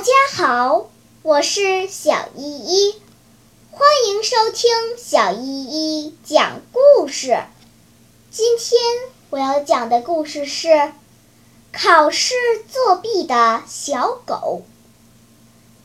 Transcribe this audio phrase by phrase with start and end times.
[0.00, 0.12] 大家
[0.46, 0.88] 好，
[1.20, 2.94] 我是小依依，
[3.70, 7.44] 欢迎收听小依依讲故事。
[8.30, 8.80] 今天
[9.28, 10.94] 我要讲的故事是
[11.70, 12.34] 考试
[12.66, 14.62] 作弊的小狗。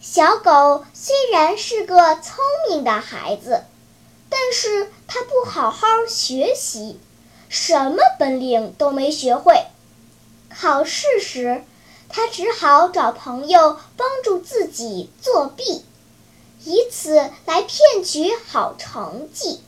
[0.00, 2.36] 小狗虽然是个聪
[2.70, 3.64] 明的孩子，
[4.30, 7.00] 但是它不好好学习，
[7.48, 9.64] 什么本领都没学会。
[10.48, 11.64] 考试时，
[12.08, 15.84] 他只好找朋友帮助自己作弊，
[16.64, 19.60] 以此来骗取好成绩。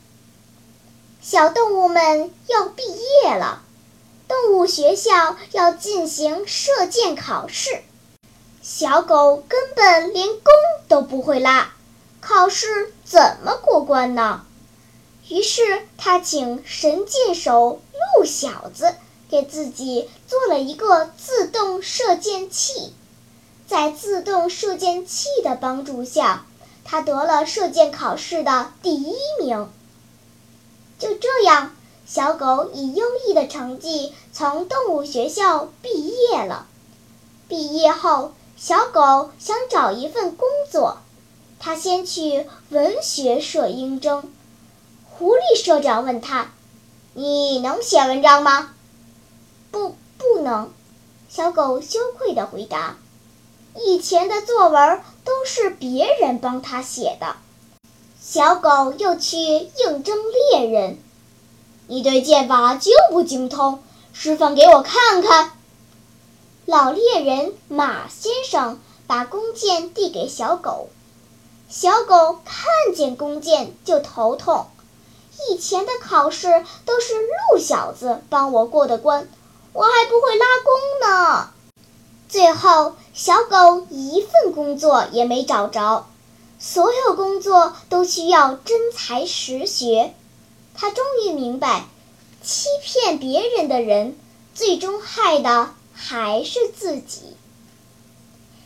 [1.21, 3.61] 小动物们要毕业了，
[4.27, 7.83] 动物学校要进行射箭考试，
[8.61, 10.43] 小狗根本连弓
[10.87, 11.73] 都不会拉，
[12.19, 14.45] 考试怎么过关呢？
[15.27, 15.61] 于是
[15.97, 17.81] 他请神箭手
[18.17, 18.95] 陆小子。
[19.29, 22.93] 给自己做了一个自动射箭器，
[23.67, 26.45] 在自动射箭器的帮助下，
[26.83, 29.69] 他得了射箭考试的第一名。
[30.97, 36.65] 就这样，小狗以优异的成绩从动物学校毕业了。
[37.47, 40.97] 毕业后，小狗想找一份工作，
[41.59, 44.31] 他先去文学社应征。
[45.11, 46.51] 狐狸社长问他
[47.13, 48.73] ：“你能写文章吗？”
[49.71, 50.71] 不，不能。
[51.29, 52.97] 小狗羞愧地回答
[53.85, 57.35] ：“以前的作文都是别人帮他写的。”
[58.19, 60.17] 小狗又去应征
[60.51, 60.97] 猎人
[61.87, 65.51] ：“你对剑法精不精通，示范给我看看。”
[66.65, 70.89] 老猎人马先生把弓箭递给小狗，
[71.67, 74.67] 小狗看见弓箭就头痛。
[75.49, 79.29] 以前的考试都是鹿小子帮我过的关。
[79.73, 81.49] 我还不会拉弓呢。
[82.27, 86.07] 最后，小狗一份工作也没找着，
[86.59, 90.13] 所有工作都需要真才实学。
[90.75, 91.85] 他终于明白，
[92.41, 94.17] 欺骗别人的人，
[94.53, 97.35] 最终害的还是自己。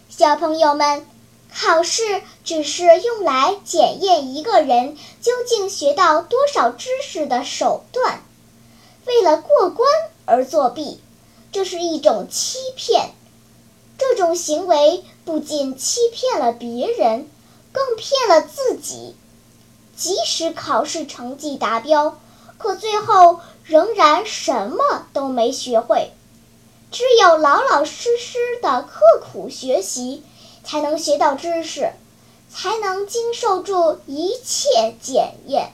[0.09, 1.05] 小朋友们，
[1.53, 8.21] 考试只是用来检验一个人究竟学到多少知识的手段。
[9.05, 9.87] 为了过关。
[10.25, 10.99] 而作弊，
[11.51, 13.11] 这是一种欺骗。
[13.97, 17.29] 这种行为不仅欺骗了别人，
[17.71, 19.15] 更骗了自己。
[19.95, 22.19] 即使考试成绩达标，
[22.57, 26.11] 可最后仍然什么都没学会。
[26.91, 30.23] 只有老老实实的刻苦学习，
[30.63, 31.91] 才能学到知识，
[32.49, 35.73] 才能经受住一切检验。